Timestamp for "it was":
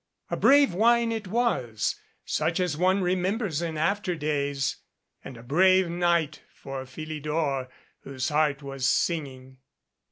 1.11-1.95